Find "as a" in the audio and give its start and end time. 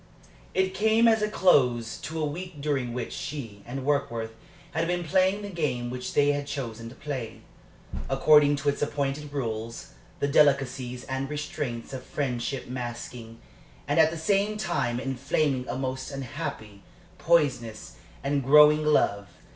1.07-1.29